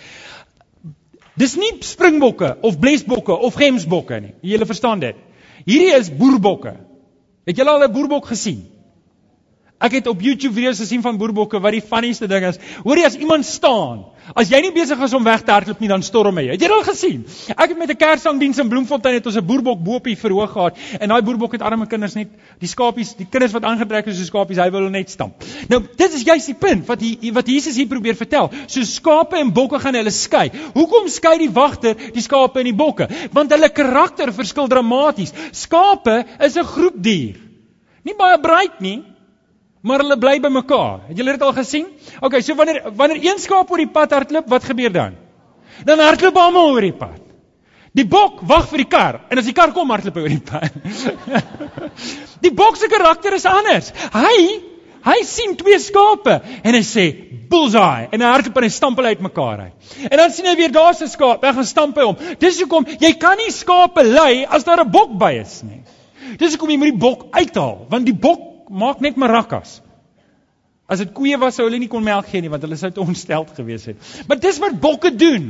[1.36, 4.34] Dis nie springbokke of blesbokke of gemsbokke nie.
[4.42, 5.16] Julle verstaan dit.
[5.66, 6.76] Hierdie is boerbokke.
[7.48, 8.73] Het julle al 'n boerbok gesien?
[9.84, 12.60] Ek het op YouTube video's gesien van boerbokke wat die funnieste ding is.
[12.86, 15.90] Hoor jy as iemand staan, as jy nie besig is om weg te hardloop nie,
[15.92, 16.46] dan storm hy.
[16.54, 17.26] Het jy dit al gesien?
[17.52, 20.52] Ek het met 'n Kersangdiens in Bloemfontein het ons 'n boerbok bo op die verhoog
[20.52, 24.18] gehad en daai boerbok het arme kinders net die skapies, die kinders wat aangetrek is
[24.18, 25.44] so skapies, hy wil hulle net stamp.
[25.68, 28.52] Nou, dit is juist die punt wat hier wat Jesus hier probeer vertel.
[28.68, 30.50] So skape en bokke gaan hulle skei.
[30.74, 33.08] Hoekom skei die wagter die skape en die bokke?
[33.34, 35.34] Want hulle karakter verskil dramaties.
[35.52, 37.36] Skape is 'n groepdier.
[38.04, 39.04] Nie baie breed nie,
[39.84, 41.04] maar hulle bly by mekaar.
[41.10, 41.90] Het julle dit al gesien?
[42.24, 45.18] OK, so wanneer wanneer een skaap oor die pad hardloop, wat gebeur dan?
[45.84, 47.20] Dan hardloop almal oor die pad.
[47.94, 50.46] Die bok wag vir die kar en as die kar kom hardloop hy oor die
[50.48, 50.78] pad.
[52.46, 53.92] die bok se karakter is anders.
[54.16, 54.38] Hy
[55.04, 57.10] hy sien twee skape en hy sê
[57.52, 59.92] bullseye en hy hardloop en hy stamp hulle uitmekaar uit.
[60.08, 62.18] En dan sien hy weer daar's 'n skaap, hy gaan stamp hy hom.
[62.40, 65.84] Dis hoekom jy kan nie skape lei as daar 'n bok by is nie.
[66.40, 69.82] Dis hoekom jy moet die bok uithaal want die bok maak net maracas.
[70.94, 73.02] As dit koeie was sou hulle nie kon melk gee nie want hulle sou te
[73.02, 74.10] ontsteld gewees het.
[74.30, 75.48] Maar dis wat bokke doen.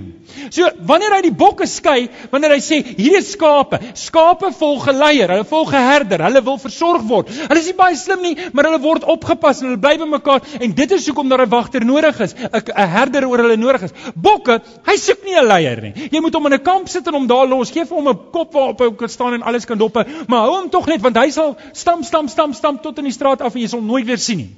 [0.55, 5.01] So wanneer hy die bokke skei, wanneer hy sê hier is skape, skape volg 'n
[5.01, 7.33] leier, hulle volg 'n herder, hulle wil versorg word.
[7.33, 10.41] Hulle is nie baie slim nie, maar hulle word opgepas en hulle bly by mekaar
[10.61, 13.93] en dit is hoekom daar 'n wagter nodig is, 'n herder oor hulle nodig is.
[14.15, 16.09] Bokke, hy soek nie 'n leier nie.
[16.11, 18.31] Jy moet hom in 'n kamp sit en hom daar los, gee vir hom 'n
[18.31, 19.93] kop waarop hy kan staan en alles kan dop,
[20.27, 23.11] maar hou hom tog net want hy sal stamp stamp stamp stamp tot in die
[23.11, 24.51] straat af en jy sal nooit weer sien nie.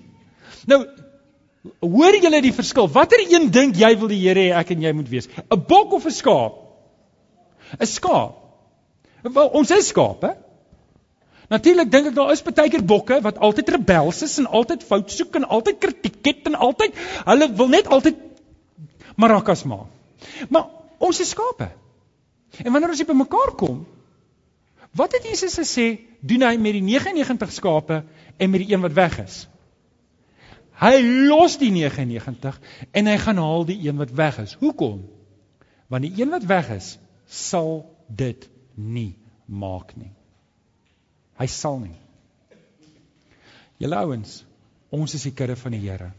[0.66, 0.86] Nou
[1.82, 2.88] hoor julle die verskil?
[2.94, 5.28] Watter een dink jy wil die Here hê ek en jy moet wees?
[5.28, 6.58] 'n Bok of 'n skaap?
[7.80, 8.42] 'n Skaap.
[9.34, 10.36] Wel, ons is skape.
[11.50, 15.12] Natuurlik dink ek daar is baie keer bokke wat altyd rebels is en altyd fout
[15.14, 16.94] soek en altyd kritiek het en altyd
[17.26, 18.22] hulle wil net altyd
[19.18, 19.90] maracas maak.
[20.50, 21.70] Maar ons is skape.
[22.64, 23.84] En wanneer ons by mekaar kom,
[24.96, 28.02] wat het Jesus gesê doen hy met die 99 skape
[28.38, 29.46] en met die een wat weg is?
[30.80, 30.96] Hy
[31.30, 32.60] los die 99
[32.92, 34.56] en hy gaan haal die een wat weg is.
[34.60, 35.06] Hoekom?
[35.88, 40.12] Want die een wat weg is, sal dit nie maak nie.
[41.40, 41.96] Hy sal nie.
[43.80, 44.44] Julle ouens,
[44.96, 46.12] ons is die kudde van die Here.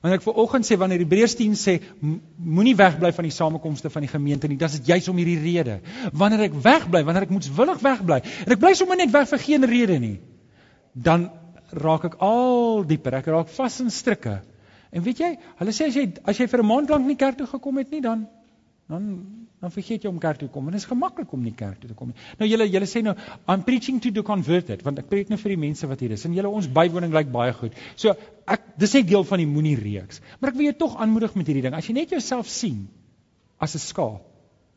[0.00, 4.10] Wanneer ek vanoggend sê wanneer Hebreërs 10 sê moenie wegbly van die samekomste van die
[4.10, 5.78] gemeente nie, dis juis om hierdie rede.
[6.16, 9.68] Wanneer ek wegbly, wanneer ek moetswillig wegbly en ek bly sommer net weg vir geen
[9.68, 10.16] rede nie,
[10.92, 11.28] dan
[11.72, 13.14] raak ek al dieper.
[13.20, 14.40] Ek raak vas in strikke.
[14.92, 17.38] En weet jy, hulle sê as jy as jy vir 'n maand lank nie kerk
[17.38, 18.28] toe gekom het nie, dan
[18.88, 19.04] dan
[19.62, 20.66] dan vergeet jy om kerk toe te kom.
[20.66, 22.16] En dit is gemaklik om nie kerk toe te kom nie.
[22.38, 23.14] Nou julle julle sê nou
[23.48, 26.24] I'm preaching to the converted, want ek preek nou vir die mense wat hier is.
[26.26, 27.72] En julle ons bywoning lyk baie goed.
[27.96, 30.20] So ek dis net deel van die moenie reeks.
[30.40, 31.74] Maar ek wil jou tog aanmoedig met hierdie ding.
[31.78, 32.88] As jy net jouself sien
[33.58, 34.26] as 'n skaap,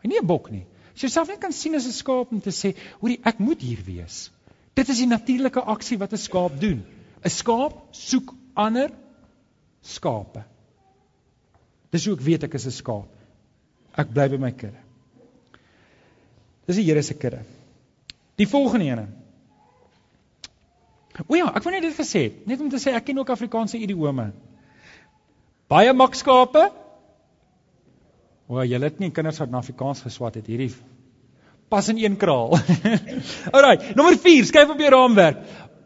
[0.03, 0.65] en nie 'n bok nie.
[0.93, 3.61] As jy jouself net kan sien as 'n skaap om te sê, hoorie, ek moet
[3.61, 4.29] hier wees.
[4.75, 6.83] Dit is die natuurlike aksie wat 'n skaap doen.
[7.23, 8.91] 'n Skaap soek ander
[9.81, 10.43] skape.
[11.89, 13.07] Dis hoe ek weet ek is 'n skaap.
[13.95, 14.81] Ek bly by my kudde.
[16.67, 17.43] Dis die Here se kudde.
[18.35, 19.07] Die volgende ene.
[21.27, 23.29] O ja, ek wou net dit gesê het, net om te sê ek ken ook
[23.29, 24.33] Afrikaanse idiome.
[25.71, 26.71] Baie makskape.
[28.47, 30.73] O, julle het nie kinders wat na Afrikaans geswat het hierdie
[31.67, 32.57] pas in een kraal.
[33.55, 35.37] Alraai, nommer 4, skryf op jou raamwerk.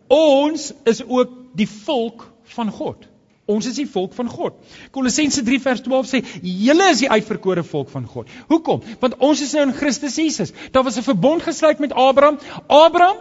[0.08, 3.08] Ons is ook die volk van God.
[3.50, 4.58] Ons is die volk van God.
[4.94, 8.84] Kolossense 3 vers 12 sê: "Julle is die uitverkore volk van God." Hoekom?
[9.02, 10.54] Want ons is nou in Christus Jesus.
[10.72, 12.38] Daar was 'n verbond gesluit met Abraham.
[12.68, 13.18] Abraham,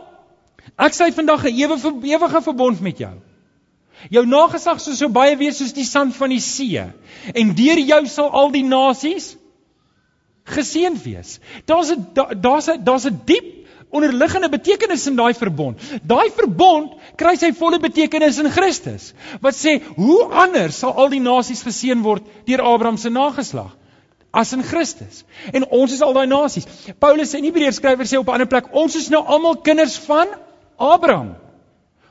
[0.77, 3.15] ek sê vandag 'n ewige ewige verbond met jou.
[4.11, 6.79] Jou nageslag sal so baie wees soos die sand van die see
[7.35, 9.37] en deur jou sal al die nasies
[10.49, 11.39] geseën wees.
[11.67, 12.07] Daar's 'n
[12.41, 13.55] daar's 'n daar's 'n diep
[13.91, 15.81] onderliggende betekenis in daai verbond.
[16.03, 19.15] Daai verbond kry sy volle betekenis in Christus.
[19.41, 23.77] Wat sê, hoe anders sal al die nasies geseën word deur Abraham se nageslag?
[24.31, 25.25] as in Christus.
[25.53, 26.67] En ons is al daai nasies.
[27.01, 30.29] Paulus in Hebreërs skrywer sê op 'n ander plek, ons is nou almal kinders van
[30.77, 31.37] Abraham.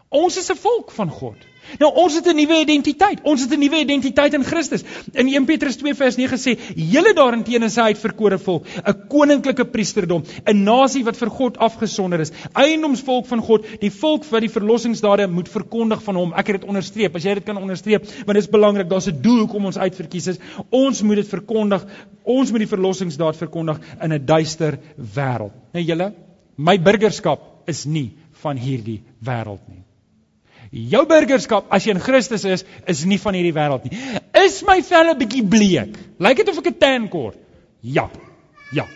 [0.10, 1.36] Ons is 'n volk van God.
[1.80, 3.20] Nou ons het 'n nuwe identiteit.
[3.24, 4.84] Ons het 'n nuwe identiteit in Christus.
[5.14, 9.66] In 1 Petrus 2 vers 9 sê: "Julle daarenteen is 'n uitverkore volk, 'n koninklike
[9.66, 14.50] priesterdom, 'n nasie wat vir God afgesonder is, eiendomsvolk van God, die volk wat die
[14.50, 17.16] verlossingsdade moet verkondig van hom." Ek het dit onderstreep.
[17.16, 18.90] As jy dit kan onderstreep, want dit is belangrik.
[18.90, 20.38] Daar's 'n doel hoekom ons uitverkies is.
[20.70, 21.86] Ons moet dit verkondig.
[22.24, 25.52] Ons moet die verlossingsdaad verkondig in 'n duister wêreld.
[25.74, 26.14] Nou julle,
[26.56, 29.87] my burgerskap is nie van hierdie wêreld nie.
[30.72, 33.98] Jou burgerskap as jy in Christus is, is nie van hierdie wêreld nie.
[34.46, 35.98] Is my vel 'n bietjie bleek?
[36.20, 37.38] Lyk dit of ek 'n tan kort?
[37.82, 38.10] Ja.
[38.72, 38.88] Ja.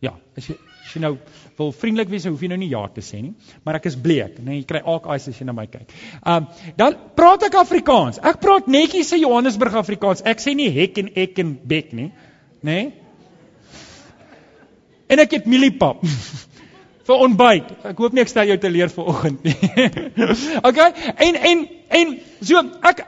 [0.00, 0.56] Ja, as jy
[0.88, 1.18] As jy nou
[1.58, 3.34] wil vriendelik wees, hoef jy nou nie ja te sê nie,
[3.66, 5.90] maar ek is bleek, nee, jy kry ook eyes as jy na my kyk.
[6.24, 6.46] Um
[6.78, 8.20] dan praat ek Afrikaans.
[8.24, 10.24] Ek praat netjies se Johannesburg Afrikaans.
[10.24, 12.08] Ek sê nie hek en ek en bek nie,
[12.62, 12.78] nê?
[12.78, 12.86] Nee?
[15.12, 16.00] En ek het mieliepap
[17.08, 17.76] vir ontbyt.
[17.88, 19.56] Ek hoop nie ek stel jou te leer vir oggend nie.
[20.68, 20.90] okay?
[21.16, 21.64] En en
[22.00, 23.06] en so ek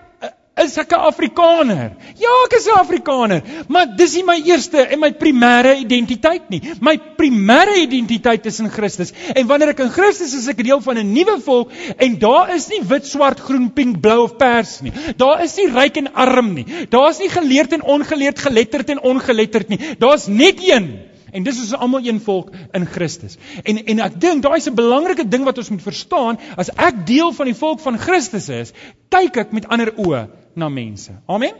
[0.61, 1.93] is ek 'n Afrikaner.
[2.21, 6.61] Ja, ek is 'n Afrikaner, maar dis nie my eerste en my primêre identiteit nie.
[6.81, 9.13] My primêre identiteit is in Christus.
[9.35, 12.55] En wanneer ek in Christus is, is ek deel van 'n nuwe volk en daar
[12.55, 14.93] is nie wit, swart, groen, pink, blou of pers nie.
[15.17, 16.67] Daar is nie ryk en arm nie.
[16.91, 19.81] Daar's nie geleerd en ongeleerd, geletterd en ongeletterd nie.
[19.99, 23.37] Daar's net een En dis is almal een volk in Christus.
[23.63, 27.07] En en ek dink daai is 'n belangrike ding wat ons moet verstaan, as ek
[27.07, 28.73] deel van die volk van Christus is,
[29.09, 31.13] kyk ek met ander oë na mense.
[31.27, 31.55] Amen.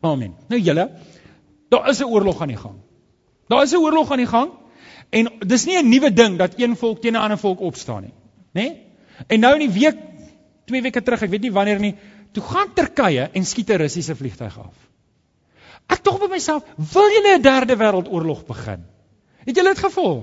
[0.00, 0.34] Amen.
[0.48, 0.90] Nou julle,
[1.68, 2.78] daar is 'n oorlog aan die gang.
[3.48, 4.50] Daar is 'n oorlog aan die gang
[5.10, 8.14] en dis nie 'n nuwe ding dat een volk teen 'n ander volk opstaan nie,
[8.52, 8.62] né?
[8.62, 8.86] Nee?
[9.26, 9.96] En nou in die week
[10.64, 11.94] twee weke terug, ek weet nie wanneer nie,
[12.32, 14.89] toe gaan Turkye en skiet 'n Russiese vliegtyg af.
[15.90, 18.84] Ek tog by myself, wil julle 'n derde wêreldoorlog begin?
[19.46, 20.20] Het julle dit gevoel?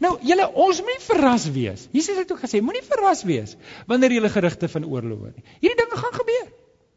[0.00, 1.88] Nou, julle ons moenie verras wees.
[1.92, 5.44] Jesus het ook gesê, moenie verras wees wanneer julle gerugte van oorlog hoor nie.
[5.60, 6.46] Hierdie dinge gaan gebeur.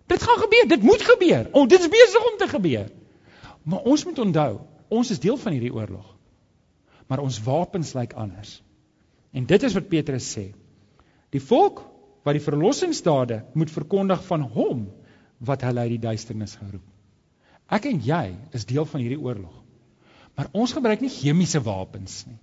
[0.07, 1.49] Dit gaan gebeur, dit moet gebeur.
[1.51, 2.91] Ons dit is besig om te gebeur.
[3.63, 4.51] Maar ons moet onthou,
[4.87, 6.15] ons is deel van hierdie oorlog.
[7.09, 8.61] Maar ons wapens lyk anders.
[9.33, 10.51] En dit is wat Petrus sê.
[11.33, 11.81] Die volk
[12.25, 14.85] wat die verlossingsdade moet verkondig van hom
[15.45, 16.85] wat hulle uit die duisternis geroep.
[17.71, 19.53] Ek en jy is deel van hierdie oorlog.
[20.35, 22.37] Maar ons gebruik nie chemiese wapens nie.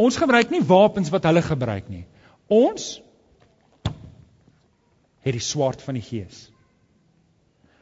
[0.00, 2.04] Ons gebruik nie wapens wat hulle gebruik nie.
[2.52, 3.00] Ons
[5.24, 6.48] het die swaard van die gees.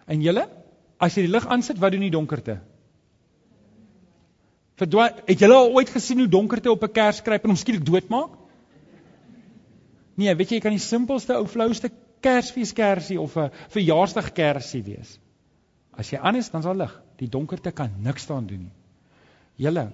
[0.06, 0.46] En julle,
[1.02, 2.58] as jy die lig aansit, wat doen die donkerte?
[4.80, 7.84] Verdwaai, het julle al ooit gesien hoe donkerte op 'n kers kruip en hom skielik
[7.86, 8.38] doodmaak?
[10.16, 15.18] Nee, weet jy, jy kan die simpelste ou flouste kersfeeskersie of 'n verjaarsdag kersie wees.
[15.98, 16.92] As jy aan is, dan sal lig.
[17.20, 18.76] Die donkerte kan niks daan doen nie.
[19.60, 19.90] Julle,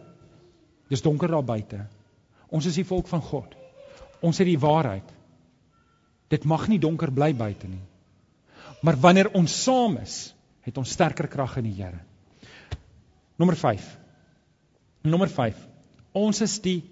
[0.88, 1.82] dis donker daar buite.
[2.54, 3.56] Ons is die volk van God.
[4.24, 5.08] Ons het die waarheid.
[6.32, 7.82] Dit mag nie donker bly buite nie.
[8.84, 11.98] Maar wanneer ons saam is, het ons sterker krag in die Here.
[13.38, 13.86] Nommer 5.
[15.08, 15.58] Nommer 5.
[16.18, 16.82] Ons is die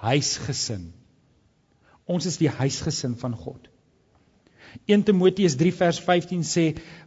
[0.00, 0.90] huisgesin.
[2.10, 3.68] Ons is die huisgesin van God.
[4.86, 6.64] 1 Timoteus 3 vers 15 sê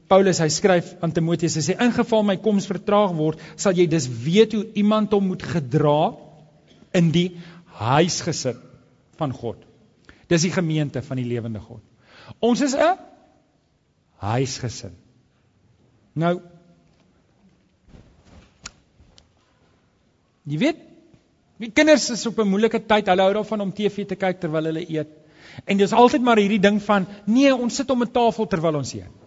[0.07, 4.07] Paulus hy skryf aan Timoteus hy sê ingeval my koms vertraag word sal jy dus
[4.07, 6.13] weet hoe iemand hom moet gedra
[6.93, 7.29] in die
[7.79, 8.59] huisgesin
[9.17, 9.57] van God.
[10.29, 11.81] Dis die gemeente van die lewende God.
[12.39, 12.97] Ons is 'n
[14.19, 14.95] huisgesin.
[16.15, 16.41] Nou
[20.43, 20.79] Jy weet,
[21.63, 23.07] die kinders is op 'n moeilike tyd.
[23.07, 25.07] Hulle hou daarvan om TV te kyk terwyl hulle eet.
[25.65, 28.93] En dis altyd maar hierdie ding van nee, ons sit om 'n tafel terwyl ons
[28.93, 29.22] eet.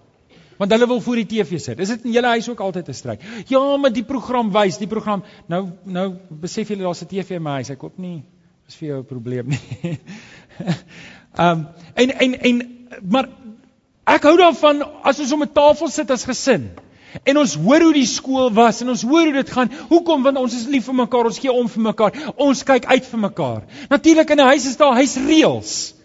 [0.59, 1.79] Want hulle wil voor die TV sit.
[1.79, 3.21] Is dit in julle huis ook altyd 'n stryd?
[3.49, 7.42] Ja, maar die program wys, die program nou nou besef julle daar's 'n TV in
[7.42, 7.71] my huis.
[7.71, 8.25] Ek koop nie
[8.69, 9.61] is vir jou 'n probleem nie.
[11.37, 12.62] Ehm um, en en en
[13.03, 13.29] maar
[14.07, 16.71] ek hou daarvan as ons om 'n tafel sit as gesin.
[17.25, 19.71] En ons hoor hoe die skool was en ons hoor hoe dit gaan.
[19.88, 20.23] Hoekom?
[20.23, 22.12] Want ons is lief vir mekaar, ons gee om vir mekaar.
[22.37, 23.62] Ons kyk uit vir mekaar.
[23.88, 25.96] Natuurlik in 'n huis is daar huisreëls.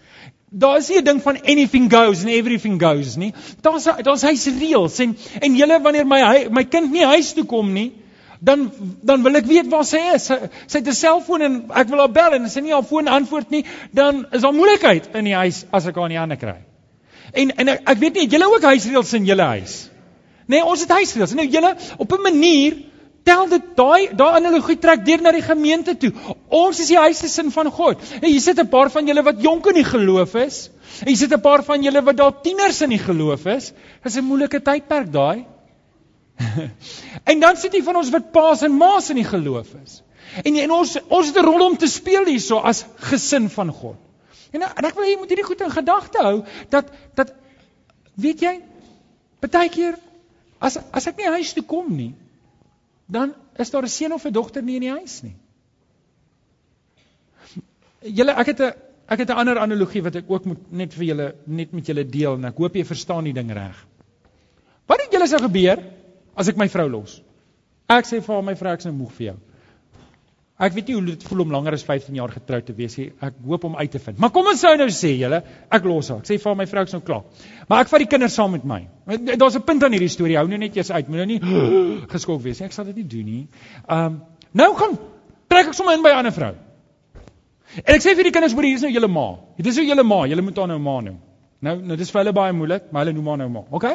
[0.53, 3.33] Daar is nie 'n ding van anything goes and everything goes nie.
[3.61, 7.73] Daar's daar's hy's reëls en en julle wanneer my my kind nie huis toe kom
[7.73, 7.93] nie,
[8.39, 10.25] dan dan wil ek weet waar sy is.
[10.25, 10.35] Sy,
[10.67, 13.07] sy het 'n selfoon en ek wil haar bel en as sy nie haar foon
[13.07, 16.57] antwoord nie, dan is daar moeilikheid in die huis as ek haar nie aan kry.
[17.31, 19.89] En en ek, ek weet nie, julle ook huisreëls in julle huis.
[20.47, 21.33] Nee, ons het huisreëls.
[21.33, 22.75] Nou julle op 'n manier
[23.23, 26.11] tel dit daai daai analogie trek deur na die gemeente toe.
[26.47, 28.01] Ons is die huisgesin van God.
[28.21, 30.69] En hier sit 'n paar van julle wat jonk in die geloof is.
[31.01, 33.73] En hier sit 'n paar van julle wat dalk tieners in die geloof is.
[34.03, 35.45] Dis 'n moeilike tydperk daai.
[37.31, 40.01] en dan sit jy van ons wat paas en maas in die geloof is.
[40.43, 43.97] En en ons ons het 'n rol om te speel hierso as gesin van God.
[44.51, 47.33] En, en ek wil jy moet hierdie goed in gedagte hou dat dat
[48.15, 48.59] weet jy
[49.39, 49.95] baie keer
[50.59, 52.13] as as ek nie huis toe kom nie
[53.11, 55.35] dan is daar 'n seun of 'n dogter nie in die huis nie.
[58.01, 58.73] Julle ek het 'n
[59.07, 62.05] ek het 'n ander analogie wat ek ook moet net vir julle net met julle
[62.05, 63.85] deel en ek hoop jy verstaan die ding reg.
[64.87, 65.83] Wat het julle sou gebeur
[66.35, 67.21] as ek my vrou los?
[67.89, 69.37] Ek sê vir my vrou ek is nou moeg vir jou.
[70.61, 73.07] Ek weet nie hoe dit voel om langer as 15 jaar getroud te wees nie.
[73.25, 74.19] Ek hoop om uit te vind.
[74.21, 75.39] Maar kom ons sou nou sê, julle,
[75.73, 76.19] ek los haar.
[76.21, 77.47] Ek sê vir my vrou ek's nou klaar.
[77.69, 78.81] Maar ek vat die kinders saam met my.
[79.31, 80.37] Daar's 'n punt aan hierdie storie.
[80.37, 81.09] Hou nou net eers uit.
[81.09, 81.39] Moet nou
[82.13, 82.67] geskok wees nie.
[82.67, 83.47] Ek sal dit nie doen nie.
[83.87, 84.21] Ehm um,
[84.53, 84.97] nou gaan
[85.49, 86.53] trek ek sommer in by 'n ander vrou.
[87.85, 89.27] En ek sê vir die kinders, hoor hier is nou julle ma.
[89.57, 91.19] Dit is nou julle ma, julle moet haar nou ma noem.
[91.61, 93.63] Nou nou dis vir hulle baie moeilik, maar hulle noem haar nou ma.
[93.71, 93.85] OK?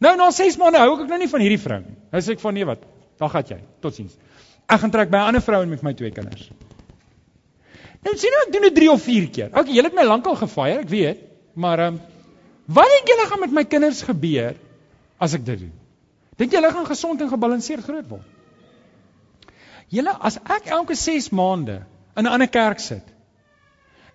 [0.00, 1.96] Nou na 6 maande hou ek nou nie van hierdie vrou nie.
[2.12, 2.84] Nou sê ek van nee wat?
[3.20, 3.58] Dan gaan jy.
[3.84, 4.16] Totsiens.
[4.70, 6.50] Ek gaan trek by 'n ander vrou en met my twee kinders.
[8.06, 9.50] Nou sien nou ek doen dit 3 of 4 keer.
[9.52, 11.22] OK, julle het my lankal gefire, ek weet,
[11.54, 12.00] maar ehm um,
[12.70, 14.54] wat dink julle gaan met my kinders gebeur
[15.18, 15.72] as ek dit doen?
[16.38, 18.28] Dink julle gaan gesond en gebalanseerd groot word?
[19.90, 21.80] Julle as ek elke 6 maande
[22.16, 23.04] in 'n ander kerk sit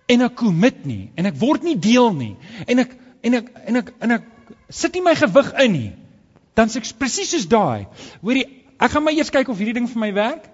[0.08, 3.76] en ek commit nie en ek word nie deel nie en ek en ek en
[3.76, 4.26] ek en ek
[4.70, 5.92] sit nie my gewig in nie
[6.54, 7.86] dan sê ek presies soos daai
[8.22, 8.46] hoorie
[8.78, 10.50] ek gaan maar eers kyk of hierdie ding vir my werk.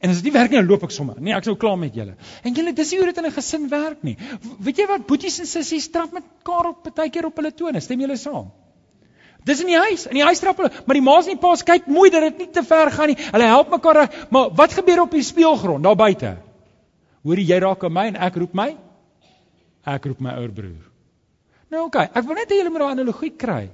[0.00, 1.18] En as dit nie werk nie dan loop ek sommer.
[1.20, 2.14] Nee ek sou klaar met julle.
[2.46, 4.16] En julle dis nie hoe dit in 'n gesin werk nie.
[4.58, 5.06] Weet jy wat?
[5.06, 7.80] Boeties en sissies trap met mekaar op partykeer op hulle tone.
[7.80, 8.50] Stem julle saam?
[9.44, 11.62] Dis in die huis, in die huis trap hulle, maar die ma's en die pa's
[11.62, 13.16] kyk mooi dat dit nie te ver gaan nie.
[13.16, 16.36] Hulle help mekaar, maar wat gebeur op die speelgrond daar buite?
[17.22, 18.76] Hoorie jy raak aan my en ek roep my?
[19.84, 20.84] Ek roep my ouer broer.
[21.70, 23.70] Nou oké, okay, ek wil net hê julle moet daai analogie kry.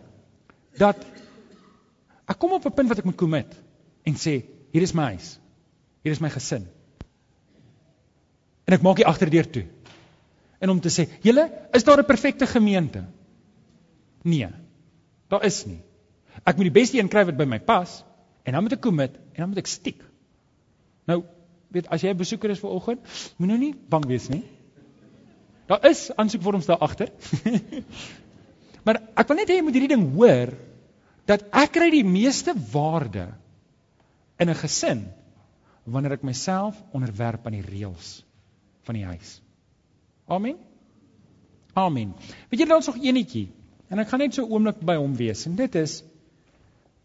[0.78, 0.96] Dat
[2.26, 3.65] ek kom op 'n punt wat ek moet commit
[4.06, 4.38] en sê
[4.72, 5.36] hier is my huis.
[6.06, 6.66] Hier is my gesin.
[8.66, 9.64] En ek maak die agterdeur toe.
[10.62, 13.04] En om te sê, julle, is daar 'n perfekte gemeente?
[14.22, 14.48] Nee.
[15.28, 15.82] Daar is nie.
[16.44, 18.04] Ek moet die beste een kry wat by my pas
[18.44, 20.02] en dan moet ek commit en dan moet ek stiek.
[21.06, 21.24] Nou,
[21.68, 23.00] weet as jy 'n besoeker is vir oggend,
[23.38, 24.44] moet nou nie bang wees nie.
[25.66, 27.10] Daar is aansoekvorms daar agter.
[28.84, 30.54] maar ek wil net hê jy moet hierdie ding hoor
[31.26, 33.34] dat ek kry die meeste waarde
[34.38, 35.06] in 'n gesin
[35.84, 38.24] wanneer ek myself onderwerp aan die reëls
[38.82, 39.40] van die huis.
[40.26, 40.56] Amen.
[41.74, 42.14] Amen.
[42.50, 43.48] Weet jy daar's nog eenetjie
[43.88, 46.02] en ek gaan net so oomblik by hom wees en dit is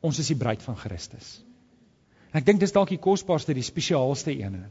[0.01, 1.43] ons is die bruid van Christus.
[2.31, 4.69] En ek dink dis dalk die kosbaarste, die spesiaalste ene.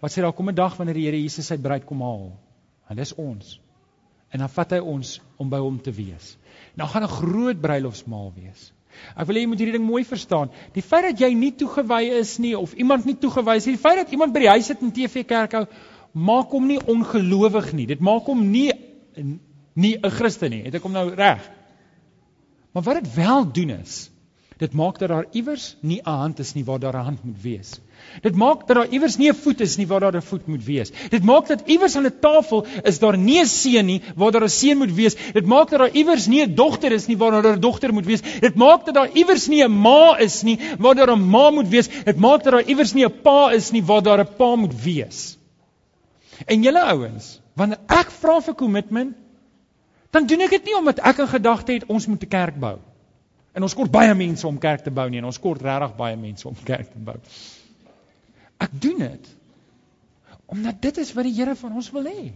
[0.00, 2.32] Wat sê daar kom 'n dag wanneer die Here Jesus sy bruid kom haal.
[2.88, 3.60] En dis ons.
[4.32, 6.36] En dan vat hy ons om by hom te wees.
[6.74, 8.72] Nou gaan 'n groot bruilofsmaal wees.
[9.16, 10.50] Ek wil hê jy moet hierdie ding mooi verstaan.
[10.74, 13.82] Die feit dat jy nie toegewy is nie of iemand nie toegewy is nie, die
[13.82, 15.64] feit dat iemand by die huis sit en TV kerk hou,
[16.12, 17.86] maak hom nie ongelowig nie.
[17.86, 18.70] Dit maak hom nie
[19.74, 20.62] nie 'n Christen nie.
[20.64, 21.50] Het ek hom nou reg?
[22.72, 24.10] Maar wat dit wel doen is,
[24.60, 27.42] Dit maak dat daar iewers nie 'n hand is nie waar daar 'n hand moet
[27.42, 27.80] wees.
[28.22, 30.64] Dit maak dat daar iewers nie 'n voet is nie waar daar 'n voet moet
[30.64, 30.90] wees.
[31.08, 34.44] Dit maak dat iewers aan 'n tafel is daar nie 'n seun nie waar daar
[34.44, 35.14] 'n seun moet wees.
[35.32, 38.04] Dit maak dat daar iewers nie 'n dogter is nie waar daar 'n dogter moet
[38.04, 38.20] wees.
[38.40, 41.68] Dit maak dat daar iewers nie 'n ma is nie waar daar 'n ma moet
[41.68, 41.88] wees.
[42.04, 44.82] Dit maak dat daar iewers nie 'n pa is nie waar daar 'n pa moet
[44.82, 45.38] wees.
[46.46, 49.16] En julle ouens, wanneer ek vra vir kommitment,
[50.10, 52.78] dan doen ek dit nie omdat ek 'n gedagte het ons moet 'n kerk bou.
[53.52, 56.16] En ons kort baie mense om kerk te bou nie en ons kort regtig baie
[56.16, 57.16] mense om kerk te bou.
[58.60, 59.36] Ek doen dit
[60.50, 62.32] omdat dit is wat die Here van ons wil hê.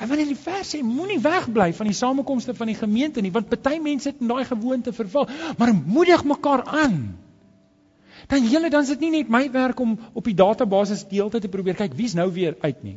[0.00, 3.50] En wanneer die vers sê moenie wegbly van die samekomste van die gemeente nie, want
[3.50, 6.96] party mense het in daai gewoonte verval, maar moedig mekaar aan.
[8.30, 11.52] Dan julle dan is dit nie net my werk om op die database deeltyd te
[11.52, 12.96] probeer kyk wie's nou weer uit nie.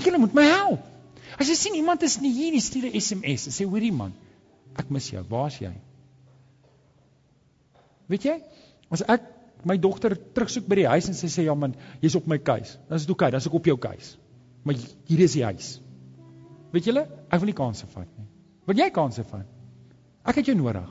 [0.00, 0.88] Julle moet my help.
[1.36, 4.12] As jy sien iemand is nie hier nie, stuur 'n SMS en sê hoorie man,
[4.78, 5.22] Ek mis jou.
[5.28, 5.72] Waar's jy?
[8.12, 8.38] Weet jy?
[8.92, 9.28] As ek
[9.68, 12.74] my dogter terugsoek by die huis en sy sê ja man, jy's op my keus.
[12.88, 14.14] Dan is dit oukei, okay, dan is ek op jou keus.
[14.66, 15.68] Maar hier is die huis.
[16.72, 17.04] Weet julle?
[17.28, 18.26] Ek wil nie kansse vat nie.
[18.68, 19.46] Wil jy kansse vat?
[20.28, 20.90] Ek het jou nodig.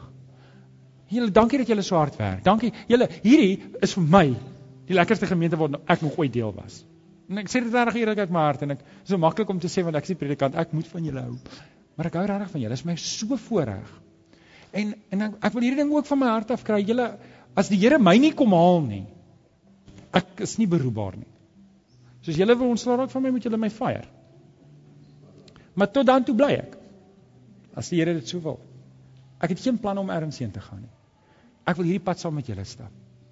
[1.11, 2.43] Julle, dankie dat julle so hard werk.
[2.45, 2.71] Dankie.
[2.87, 4.25] Julle, hierdie is vir my
[4.87, 6.81] die lekkerste gemeente waar ek nog ooit deel was.
[7.31, 9.59] En ek sê dit reg eerlik uit my hart en ek is so maklik om
[9.59, 10.55] te sê want ek is die predikant.
[10.59, 11.35] Ek moet van julle hou.
[11.97, 12.75] Maar ek hou regtig van julle.
[12.75, 13.91] Dit is my so voorreg.
[14.71, 16.79] En en ek, ek wil hierdie ding ook van my hart af kry.
[16.87, 17.09] Julle
[17.59, 19.03] as die Here my nie kom haal nie.
[20.15, 21.29] Ek is nie beroepbaar nie.
[22.21, 24.07] Soos julle wil ontslaa raak van my, moet julle my fire.
[25.73, 26.75] Maar tot dan toe bly ek.
[27.75, 28.59] As die Here dit so wil.
[29.41, 30.91] Ek het geen plan om ergens heen te gaan nie.
[31.67, 32.91] Ek wil hierdie pad saam met julle stap.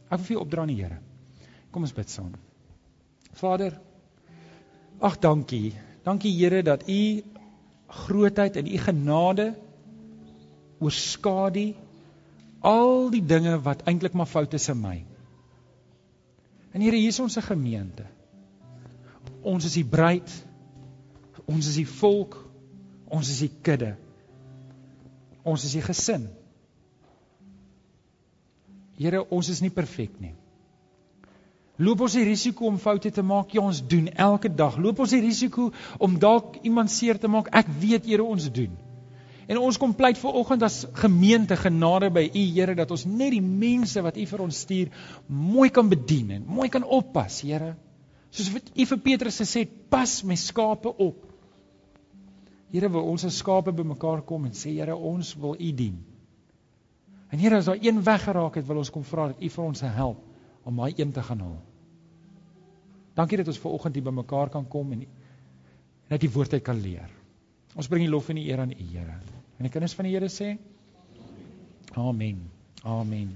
[0.10, 1.00] Ek wil vir julle opdra aan die Here.
[1.72, 2.32] Kom ons bid saam.
[3.39, 3.76] Vader,
[5.06, 5.76] ag dankie.
[6.04, 7.02] Dankie Here dat U
[7.89, 9.54] grootheid en u genade
[10.80, 11.73] oorskadu
[12.60, 14.98] al die dinge wat eintlik maar fout is in my.
[16.71, 18.06] En Here, hier is ons se gemeente.
[19.42, 20.29] Ons is die bruid.
[21.50, 22.37] Ons is die volk.
[23.10, 23.96] Ons is die kudde.
[25.44, 26.27] Ons is die gesin.
[29.00, 30.35] Here, ons is nie perfek nie.
[31.80, 33.54] Loop ons die risiko om foute te maak?
[33.56, 34.75] Ja, ons doen elke dag.
[34.84, 35.69] Loop ons die risiko
[36.04, 37.48] om dalk iemand seer te maak?
[37.56, 38.73] Ek weet Here ons doen.
[39.50, 43.32] En ons kom pleit vir oggend as gemeente genade by U Here dat ons net
[43.34, 44.92] die mense wat U vir ons stuur
[45.25, 47.71] mooi kan bedien en mooi kan oppas, Here.
[48.30, 51.23] Soos wat U vir Petrus gesê het, pas my skape op.
[52.75, 55.96] Here wil ons as skape bymekaar kom en sê Here, ons wil U dien.
[57.32, 59.88] En Here, as daar een weggeraak het, wil ons kom vra dat U vir ons
[59.88, 60.25] help
[60.67, 61.60] om daai een te gaan haal.
[63.20, 65.04] Dankie dat ons ver oggend hier bymekaar kan kom en
[66.10, 67.10] net die woord uit kan leer.
[67.76, 69.17] Ons bring die lof en die eer aan U, Here.
[69.60, 70.54] En die kinders van die Here sê:
[72.00, 72.46] Amen.
[72.88, 73.36] Amen.